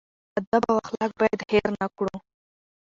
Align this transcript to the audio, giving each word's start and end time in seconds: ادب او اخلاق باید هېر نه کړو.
ادب 0.39 0.63
او 0.71 0.77
اخلاق 0.85 1.11
باید 1.19 1.39
هېر 1.51 1.67
نه 1.81 1.87
کړو. 1.97 2.15